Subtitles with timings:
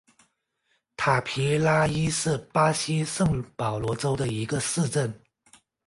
[0.97, 5.13] 塔皮拉伊是巴西圣保罗州的一个市镇。